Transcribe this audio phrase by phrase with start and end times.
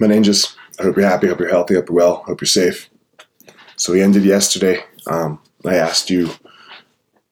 [0.00, 2.88] My ninjas, I hope you're happy, hope you're healthy, hope you're well, hope you're safe.
[3.74, 4.84] So we ended yesterday.
[5.08, 6.30] Um, I asked you,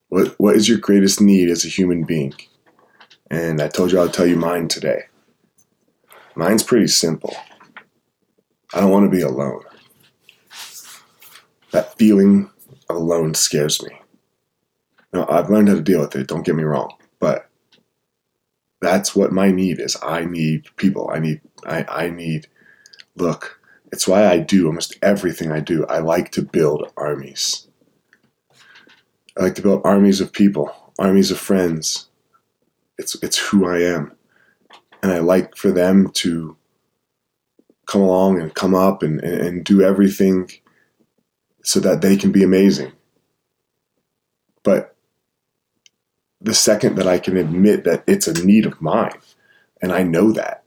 [0.09, 2.35] what what is your greatest need as a human being?
[3.31, 5.03] And I told you I'll tell you mine today.
[6.35, 7.37] Mine's pretty simple.
[8.74, 9.62] I don't want to be alone.
[11.71, 12.51] That feeling
[12.88, 14.01] alone scares me.
[15.12, 17.48] Now, I've learned how to deal with it, don't get me wrong, but
[18.80, 19.96] that's what my need is.
[20.02, 21.10] I need people.
[21.12, 22.48] I need I, I need
[23.16, 23.60] look,
[23.93, 25.87] it's why I do almost everything I do.
[25.87, 27.69] I like to build armies.
[29.38, 32.09] I like to build armies of people, armies of friends.
[32.98, 34.12] It's it's who I am.
[35.02, 36.57] And I like for them to
[37.87, 40.51] come along and come up and, and, and do everything
[41.62, 42.93] so that they can be amazing.
[44.62, 44.96] But
[46.41, 49.19] the second that I can admit that it's a need of mine,
[49.80, 50.65] and I know that,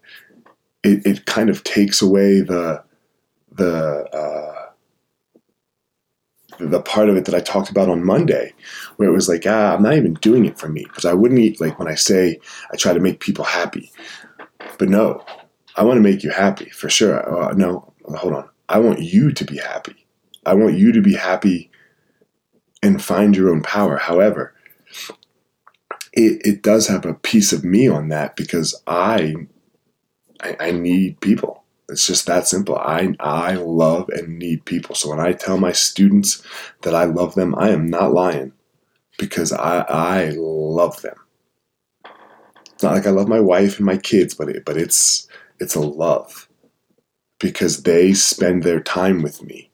[0.83, 2.83] it, it kind of takes away the
[3.51, 4.65] the uh,
[6.59, 8.53] the part of it that I talked about on Monday,
[8.97, 11.39] where it was like, ah, I'm not even doing it for me because I wouldn't
[11.39, 12.39] eat like when I say
[12.71, 13.91] I try to make people happy,
[14.77, 15.23] but no,
[15.75, 17.43] I want to make you happy for sure.
[17.43, 20.05] Uh, no, hold on, I want you to be happy.
[20.45, 21.69] I want you to be happy
[22.81, 23.97] and find your own power.
[23.97, 24.53] However,
[26.13, 29.35] it, it does have a piece of me on that because I,
[30.41, 31.63] I, I need people.
[31.89, 32.77] It's just that simple.
[32.77, 34.95] I I love and need people.
[34.95, 36.43] So when I tell my students
[36.83, 38.53] that I love them, I am not lying
[39.17, 41.17] because I I love them.
[42.73, 45.27] It's not like I love my wife and my kids, but it, but it's
[45.59, 46.47] it's a love
[47.39, 49.69] because they spend their time with me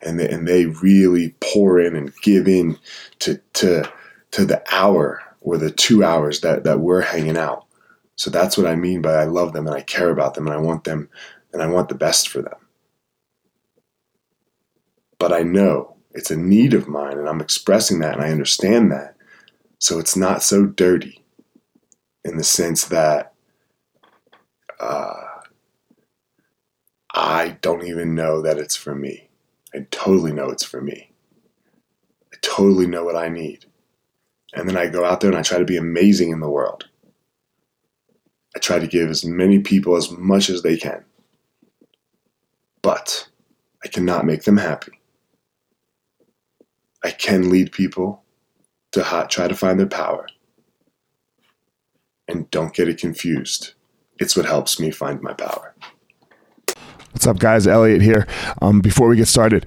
[0.00, 2.78] and they, and they really pour in and give in
[3.20, 3.90] to to
[4.32, 7.66] to the hour or the two hours that, that we're hanging out.
[8.16, 10.54] So that's what I mean by I love them and I care about them and
[10.54, 11.08] I want them
[11.52, 12.68] and I want the best for them.
[15.18, 18.92] But I know it's a need of mine and I'm expressing that and I understand
[18.92, 19.16] that.
[19.78, 21.24] So it's not so dirty
[22.24, 23.32] in the sense that
[24.80, 25.24] uh,
[27.12, 29.28] I don't even know that it's for me.
[29.74, 31.12] I totally know it's for me.
[32.32, 33.66] I totally know what I need.
[34.52, 36.88] And then I go out there and I try to be amazing in the world.
[38.54, 41.04] I try to give as many people as much as they can.
[42.82, 43.28] But
[43.84, 44.92] I cannot make them happy.
[47.02, 48.22] I can lead people
[48.92, 50.26] to try to find their power.
[52.28, 53.74] And don't get it confused.
[54.18, 55.74] It's what helps me find my power.
[57.10, 57.66] What's up, guys?
[57.66, 58.26] Elliot here.
[58.60, 59.66] Um, before we get started,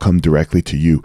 [0.00, 1.02] come directly to you.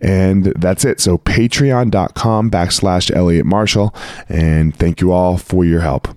[0.00, 1.00] And that's it.
[1.00, 3.94] So patreon.com backslash elliot marshall.
[4.28, 6.08] And thank you all for your help